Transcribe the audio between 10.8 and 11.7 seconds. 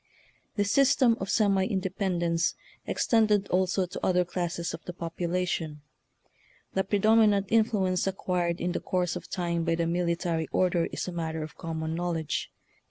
is a matter of